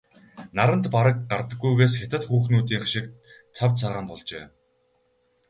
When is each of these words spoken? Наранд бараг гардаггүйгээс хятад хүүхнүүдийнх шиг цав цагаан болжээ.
Наранд 0.57 0.85
бараг 0.95 1.17
гардаггүйгээс 1.31 1.93
хятад 1.99 2.23
хүүхнүүдийнх 2.27 2.87
шиг 2.93 3.05
цав 3.55 3.71
цагаан 3.79 4.05
болжээ. 4.09 4.43